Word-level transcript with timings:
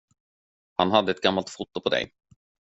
Han 0.75 0.91
hade 0.91 1.11
ett 1.11 1.21
gammalt 1.21 1.49
foto 1.49 1.81
på 1.81 1.89
dig. 1.89 2.11